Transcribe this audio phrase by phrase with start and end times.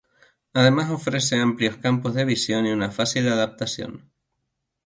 [0.55, 4.11] Además ofrece amplios campos de visión y una fácil adaptación.